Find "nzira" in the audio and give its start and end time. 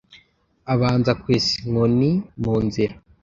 2.65-2.93